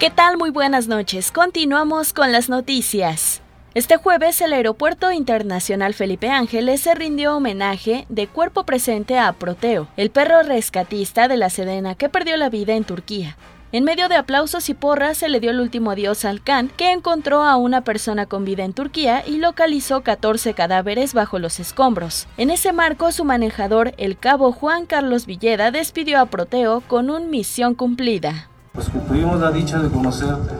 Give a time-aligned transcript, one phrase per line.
[0.00, 0.38] ¿Qué tal?
[0.38, 1.30] Muy buenas noches.
[1.30, 3.42] Continuamos con las noticias.
[3.74, 9.88] Este jueves el Aeropuerto Internacional Felipe Ángeles se rindió homenaje de cuerpo presente a Proteo,
[9.98, 13.36] el perro rescatista de la Sedena que perdió la vida en Turquía.
[13.72, 16.92] En medio de aplausos y porras se le dio el último adiós al can, que
[16.92, 22.26] encontró a una persona con vida en Turquía y localizó 14 cadáveres bajo los escombros.
[22.38, 27.28] En ese marco, su manejador, el cabo Juan Carlos Villeda, despidió a Proteo con un
[27.28, 28.46] misión cumplida.
[28.80, 30.54] Pues que tuvimos la dicha de conocerte,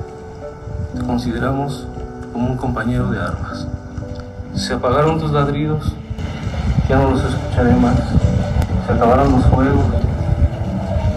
[0.95, 1.87] te consideramos
[2.35, 3.67] como un compañero de armas.
[4.55, 5.95] Se apagaron tus ladridos,
[6.87, 7.97] ya no los escucharé más.
[8.87, 9.87] Se acabaron los fuegos.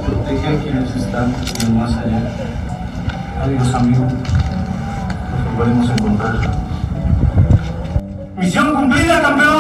[0.05, 2.21] Protege a quienes están en el más allá.
[3.43, 4.05] Adiós, amigo.
[4.05, 6.35] Nos volveremos a encontrar.
[8.37, 9.52] ¡Misión cumplida, campeón!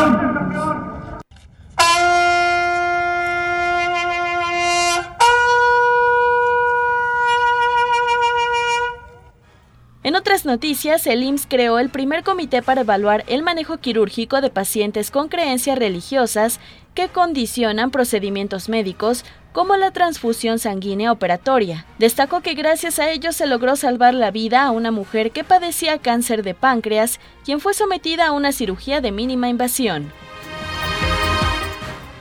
[10.45, 15.27] Noticias, el IMSS creó el primer comité para evaluar el manejo quirúrgico de pacientes con
[15.27, 16.59] creencias religiosas
[16.93, 21.85] que condicionan procedimientos médicos como la transfusión sanguínea operatoria.
[21.99, 25.99] Destacó que gracias a ello se logró salvar la vida a una mujer que padecía
[25.99, 30.11] cáncer de páncreas, quien fue sometida a una cirugía de mínima invasión.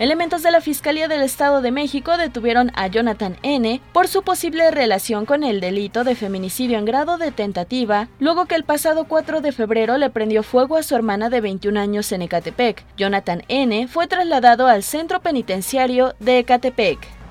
[0.02, 3.80] Elementos de la Fiscalía del Estado de México detuvieron a Jonathan N.
[3.92, 8.56] por su posible relación con el delito de feminicidio en grado de tentativa, luego que
[8.56, 12.22] el pasado 4 de febrero le prendió fuego a su hermana de 21 años en
[12.22, 12.84] Ecatepec.
[12.96, 13.86] Jonathan N.
[13.86, 17.21] fue trasladado al centro penitenciario de Ecatepec.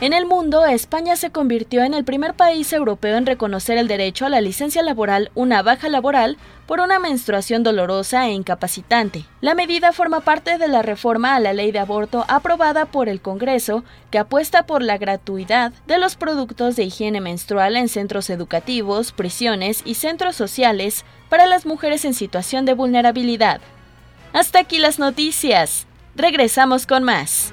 [0.00, 4.26] En el mundo, España se convirtió en el primer país europeo en reconocer el derecho
[4.26, 6.36] a la licencia laboral, una baja laboral,
[6.66, 9.24] por una menstruación dolorosa e incapacitante.
[9.40, 13.20] La medida forma parte de la reforma a la ley de aborto aprobada por el
[13.20, 13.82] Congreso,
[14.12, 19.82] que apuesta por la gratuidad de los productos de higiene menstrual en centros educativos, prisiones
[19.84, 23.60] y centros sociales para las mujeres en situación de vulnerabilidad.
[24.32, 25.88] Hasta aquí las noticias.
[26.14, 27.52] Regresamos con más.